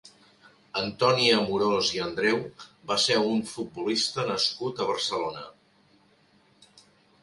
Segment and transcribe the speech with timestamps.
[0.79, 2.41] Antoni Amorós i Andreu
[2.93, 5.49] va ser un futbolista nascut a Barcelona.